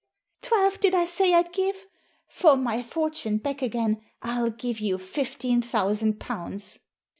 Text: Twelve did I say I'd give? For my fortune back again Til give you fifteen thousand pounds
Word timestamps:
Twelve 0.41 0.79
did 0.79 0.95
I 0.95 1.05
say 1.05 1.31
I'd 1.35 1.53
give? 1.53 1.85
For 2.27 2.57
my 2.57 2.81
fortune 2.81 3.37
back 3.37 3.61
again 3.61 4.01
Til 4.25 4.49
give 4.49 4.79
you 4.79 4.97
fifteen 4.97 5.61
thousand 5.61 6.19
pounds 6.19 6.79